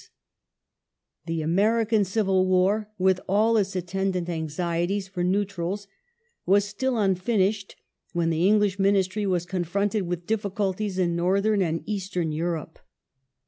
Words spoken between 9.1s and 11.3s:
was con fronted with difficulties in